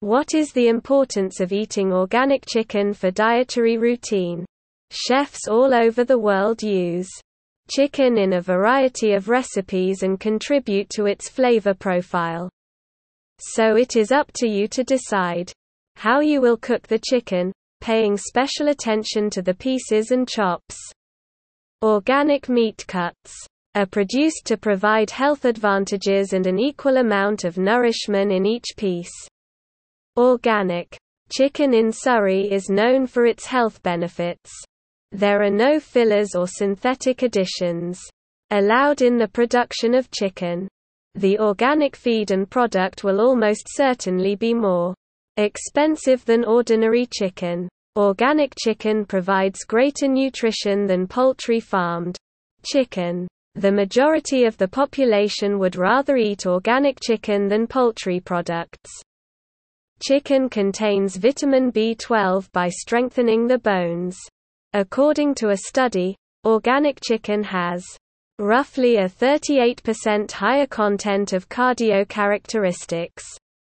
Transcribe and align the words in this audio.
What 0.00 0.34
is 0.34 0.52
the 0.52 0.68
importance 0.68 1.40
of 1.40 1.54
eating 1.54 1.90
organic 1.90 2.44
chicken 2.46 2.92
for 2.92 3.10
dietary 3.10 3.78
routine? 3.78 4.44
Chefs 4.90 5.48
all 5.48 5.72
over 5.72 6.04
the 6.04 6.18
world 6.18 6.62
use 6.62 7.08
chicken 7.70 8.18
in 8.18 8.34
a 8.34 8.42
variety 8.42 9.14
of 9.14 9.30
recipes 9.30 10.02
and 10.02 10.20
contribute 10.20 10.90
to 10.90 11.06
its 11.06 11.30
flavor 11.30 11.72
profile. 11.72 12.50
So 13.40 13.76
it 13.76 13.96
is 13.96 14.12
up 14.12 14.30
to 14.34 14.46
you 14.46 14.68
to 14.68 14.84
decide 14.84 15.50
how 15.94 16.20
you 16.20 16.42
will 16.42 16.58
cook 16.58 16.86
the 16.86 17.00
chicken, 17.00 17.50
paying 17.80 18.18
special 18.18 18.68
attention 18.68 19.30
to 19.30 19.40
the 19.40 19.54
pieces 19.54 20.10
and 20.10 20.28
chops. 20.28 20.76
Organic 21.82 22.50
meat 22.50 22.84
cuts 22.86 23.34
are 23.74 23.86
produced 23.86 24.42
to 24.44 24.58
provide 24.58 25.10
health 25.10 25.46
advantages 25.46 26.34
and 26.34 26.46
an 26.46 26.58
equal 26.58 26.98
amount 26.98 27.44
of 27.44 27.56
nourishment 27.56 28.30
in 28.30 28.44
each 28.44 28.76
piece. 28.76 29.26
Organic 30.18 30.96
chicken 31.30 31.74
in 31.74 31.92
Surrey 31.92 32.50
is 32.50 32.70
known 32.70 33.06
for 33.06 33.26
its 33.26 33.44
health 33.44 33.82
benefits. 33.82 34.50
There 35.12 35.42
are 35.42 35.50
no 35.50 35.78
fillers 35.78 36.34
or 36.34 36.46
synthetic 36.48 37.22
additions 37.22 38.00
allowed 38.50 39.02
in 39.02 39.18
the 39.18 39.28
production 39.28 39.94
of 39.94 40.10
chicken. 40.10 40.68
The 41.16 41.38
organic 41.38 41.94
feed 41.94 42.30
and 42.30 42.48
product 42.48 43.04
will 43.04 43.20
almost 43.20 43.66
certainly 43.68 44.36
be 44.36 44.54
more 44.54 44.94
expensive 45.36 46.24
than 46.24 46.46
ordinary 46.46 47.04
chicken. 47.04 47.68
Organic 47.94 48.54
chicken 48.58 49.04
provides 49.04 49.64
greater 49.64 50.08
nutrition 50.08 50.86
than 50.86 51.06
poultry 51.06 51.60
farmed 51.60 52.16
chicken. 52.64 53.28
The 53.54 53.72
majority 53.72 54.44
of 54.46 54.56
the 54.56 54.68
population 54.68 55.58
would 55.58 55.76
rather 55.76 56.16
eat 56.16 56.46
organic 56.46 57.00
chicken 57.02 57.48
than 57.48 57.66
poultry 57.66 58.18
products. 58.18 59.02
Chicken 60.02 60.48
contains 60.48 61.16
vitamin 61.16 61.72
B12 61.72 62.52
by 62.52 62.68
strengthening 62.68 63.46
the 63.46 63.58
bones. 63.58 64.18
According 64.74 65.34
to 65.36 65.50
a 65.50 65.56
study, 65.56 66.16
organic 66.44 67.00
chicken 67.00 67.42
has 67.44 67.82
roughly 68.38 68.96
a 68.96 69.08
38% 69.08 70.30
higher 70.30 70.66
content 70.66 71.32
of 71.32 71.48
cardio 71.48 72.06
characteristics. 72.06 73.24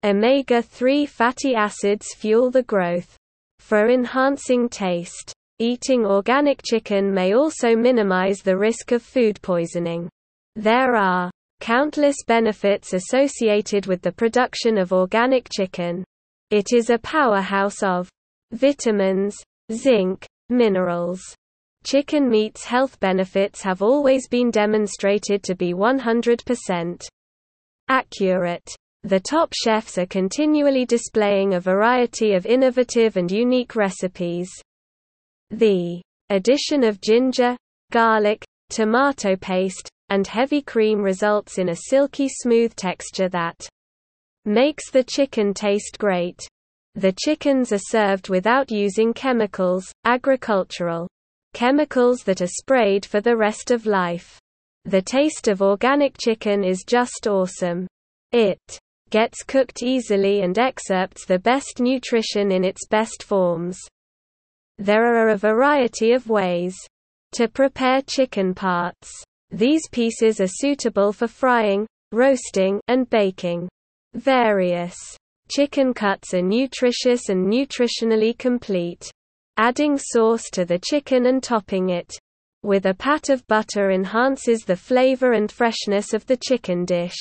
Omega-3 0.04 1.06
fatty 1.06 1.54
acids 1.54 2.06
fuel 2.16 2.50
the 2.50 2.62
growth. 2.62 3.16
For 3.58 3.90
enhancing 3.90 4.68
taste, 4.70 5.34
eating 5.58 6.06
organic 6.06 6.62
chicken 6.62 7.12
may 7.12 7.34
also 7.34 7.76
minimize 7.76 8.38
the 8.38 8.56
risk 8.56 8.92
of 8.92 9.02
food 9.02 9.40
poisoning. 9.42 10.08
There 10.54 10.96
are 10.96 11.30
countless 11.60 12.16
benefits 12.26 12.92
associated 12.92 13.86
with 13.86 14.02
the 14.02 14.12
production 14.12 14.78
of 14.78 14.92
organic 14.92 15.48
chicken. 15.50 16.04
It 16.50 16.72
is 16.72 16.90
a 16.90 16.98
powerhouse 16.98 17.82
of 17.82 18.08
vitamins, 18.52 19.36
zinc, 19.72 20.26
minerals. 20.48 21.22
Chicken 21.84 22.28
meat's 22.28 22.64
health 22.64 22.98
benefits 23.00 23.62
have 23.62 23.82
always 23.82 24.28
been 24.28 24.50
demonstrated 24.50 25.42
to 25.44 25.54
be 25.54 25.72
100% 25.72 27.08
accurate. 27.88 28.68
The 29.02 29.20
top 29.20 29.52
chefs 29.54 29.98
are 29.98 30.06
continually 30.06 30.84
displaying 30.84 31.54
a 31.54 31.60
variety 31.60 32.32
of 32.32 32.44
innovative 32.44 33.16
and 33.16 33.30
unique 33.30 33.76
recipes. 33.76 34.50
The 35.50 36.02
addition 36.30 36.82
of 36.82 37.00
ginger, 37.00 37.56
garlic, 37.92 38.44
tomato 38.68 39.36
paste, 39.36 39.88
and 40.08 40.26
heavy 40.26 40.62
cream 40.62 41.00
results 41.00 41.58
in 41.58 41.68
a 41.68 41.76
silky 41.88 42.28
smooth 42.28 42.74
texture 42.76 43.28
that 43.28 43.68
makes 44.44 44.90
the 44.90 45.04
chicken 45.04 45.52
taste 45.52 45.98
great. 45.98 46.40
The 46.94 47.14
chickens 47.24 47.72
are 47.72 47.78
served 47.78 48.28
without 48.28 48.70
using 48.70 49.12
chemicals, 49.12 49.92
agricultural 50.04 51.08
chemicals 51.52 52.22
that 52.24 52.40
are 52.40 52.46
sprayed 52.46 53.04
for 53.04 53.20
the 53.20 53.36
rest 53.36 53.70
of 53.70 53.86
life. 53.86 54.38
The 54.84 55.02
taste 55.02 55.48
of 55.48 55.62
organic 55.62 56.16
chicken 56.18 56.62
is 56.62 56.84
just 56.86 57.26
awesome. 57.26 57.86
It 58.32 58.78
gets 59.10 59.42
cooked 59.42 59.82
easily 59.82 60.42
and 60.42 60.58
excerpts 60.58 61.26
the 61.26 61.38
best 61.38 61.80
nutrition 61.80 62.52
in 62.52 62.64
its 62.64 62.86
best 62.86 63.22
forms. 63.22 63.78
There 64.78 65.04
are 65.04 65.30
a 65.30 65.36
variety 65.36 66.12
of 66.12 66.28
ways 66.28 66.76
to 67.32 67.48
prepare 67.48 68.02
chicken 68.02 68.54
parts. 68.54 69.10
These 69.50 69.88
pieces 69.90 70.40
are 70.40 70.48
suitable 70.48 71.12
for 71.12 71.28
frying, 71.28 71.86
roasting, 72.12 72.80
and 72.88 73.08
baking. 73.08 73.68
Various 74.14 74.96
chicken 75.48 75.94
cuts 75.94 76.34
are 76.34 76.42
nutritious 76.42 77.28
and 77.28 77.46
nutritionally 77.46 78.36
complete. 78.36 79.10
Adding 79.56 79.98
sauce 79.98 80.50
to 80.52 80.64
the 80.64 80.78
chicken 80.78 81.26
and 81.26 81.42
topping 81.42 81.90
it 81.90 82.18
with 82.62 82.86
a 82.86 82.94
pat 82.94 83.28
of 83.28 83.46
butter 83.46 83.92
enhances 83.92 84.62
the 84.62 84.74
flavor 84.74 85.32
and 85.32 85.52
freshness 85.52 86.12
of 86.12 86.26
the 86.26 86.36
chicken 86.36 86.84
dish. 86.84 87.16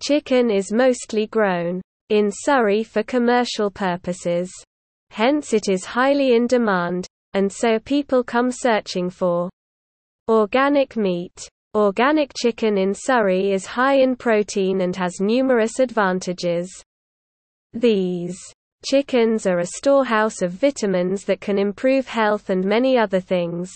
Chicken 0.00 0.48
is 0.48 0.72
mostly 0.72 1.26
grown 1.26 1.82
in 2.08 2.30
Surrey 2.30 2.84
for 2.84 3.02
commercial 3.02 3.68
purposes. 3.68 4.48
Hence 5.10 5.52
it 5.52 5.68
is 5.68 5.84
highly 5.84 6.36
in 6.36 6.46
demand, 6.46 7.06
and 7.34 7.52
so 7.52 7.80
people 7.80 8.22
come 8.22 8.52
searching 8.52 9.10
for 9.10 9.50
organic 10.28 10.94
meat. 10.94 11.48
Organic 11.74 12.32
chicken 12.36 12.76
in 12.76 12.92
Surrey 12.92 13.52
is 13.52 13.64
high 13.64 13.94
in 13.94 14.14
protein 14.14 14.82
and 14.82 14.94
has 14.94 15.20
numerous 15.20 15.78
advantages. 15.78 16.70
These 17.72 18.36
chickens 18.84 19.46
are 19.46 19.60
a 19.60 19.66
storehouse 19.66 20.42
of 20.42 20.52
vitamins 20.52 21.24
that 21.24 21.40
can 21.40 21.58
improve 21.58 22.06
health 22.06 22.50
and 22.50 22.62
many 22.62 22.98
other 22.98 23.20
things. 23.20 23.72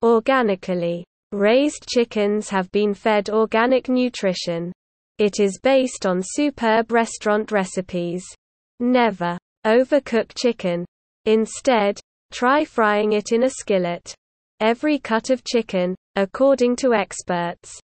Organically 0.00 1.04
raised 1.32 1.86
chickens 1.88 2.48
have 2.48 2.70
been 2.70 2.94
fed 2.94 3.28
organic 3.28 3.88
nutrition. 3.88 4.72
It 5.18 5.40
is 5.40 5.58
based 5.60 6.06
on 6.06 6.22
superb 6.22 6.92
restaurant 6.92 7.50
recipes. 7.50 8.24
Never 8.78 9.36
overcook 9.66 10.30
chicken. 10.36 10.84
Instead, 11.24 11.98
try 12.30 12.64
frying 12.64 13.14
it 13.14 13.32
in 13.32 13.42
a 13.42 13.50
skillet. 13.50 14.14
Every 14.60 14.98
cut 14.98 15.30
of 15.30 15.44
chicken, 15.44 15.94
according 16.16 16.74
to 16.76 16.92
experts, 16.92 17.78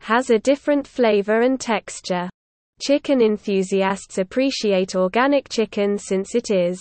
has 0.00 0.30
a 0.30 0.40
different 0.40 0.84
flavor 0.84 1.42
and 1.42 1.60
texture. 1.60 2.28
Chicken 2.82 3.22
enthusiasts 3.22 4.18
appreciate 4.18 4.96
organic 4.96 5.48
chicken 5.48 5.96
since 5.96 6.34
it 6.34 6.50
is 6.50 6.80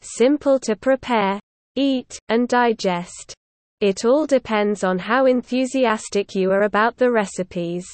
simple 0.00 0.60
to 0.60 0.76
prepare, 0.76 1.40
eat, 1.74 2.16
and 2.28 2.46
digest. 2.46 3.34
It 3.80 4.04
all 4.04 4.26
depends 4.26 4.84
on 4.84 5.00
how 5.00 5.26
enthusiastic 5.26 6.36
you 6.36 6.52
are 6.52 6.62
about 6.62 6.96
the 6.96 7.10
recipes. 7.10 7.84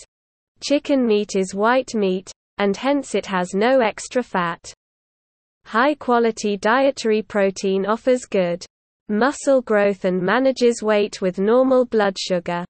Chicken 0.63 1.07
meat 1.07 1.35
is 1.35 1.55
white 1.55 1.95
meat, 1.95 2.31
and 2.59 2.77
hence 2.77 3.15
it 3.15 3.25
has 3.25 3.55
no 3.55 3.81
extra 3.81 4.23
fat. 4.23 4.75
High 5.65 5.95
quality 5.95 6.59
dietary 6.59 7.23
protein 7.23 7.87
offers 7.87 8.27
good 8.27 8.67
muscle 9.11 9.61
growth 9.61 10.05
and 10.05 10.23
manages 10.23 10.83
weight 10.83 11.21
with 11.21 11.39
normal 11.39 11.85
blood 11.85 12.17
sugar. 12.19 12.65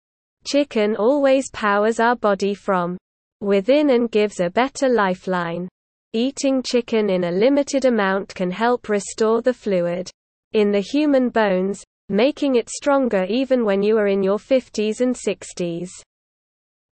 Chicken 0.46 0.96
always 0.96 1.50
powers 1.52 2.00
our 2.00 2.16
body 2.16 2.54
from 2.54 2.96
within 3.40 3.90
and 3.90 4.10
gives 4.10 4.40
a 4.40 4.50
better 4.50 4.88
lifeline. 4.88 5.68
Eating 6.12 6.62
chicken 6.62 7.08
in 7.08 7.24
a 7.24 7.30
limited 7.30 7.84
amount 7.84 8.34
can 8.34 8.50
help 8.50 8.88
restore 8.88 9.42
the 9.42 9.54
fluid 9.54 10.10
in 10.52 10.72
the 10.72 10.80
human 10.80 11.28
bones, 11.28 11.84
making 12.08 12.56
it 12.56 12.68
stronger 12.68 13.24
even 13.28 13.64
when 13.64 13.82
you 13.82 13.96
are 13.96 14.08
in 14.08 14.22
your 14.22 14.38
50s 14.38 15.00
and 15.00 15.14
60s. 15.14 15.90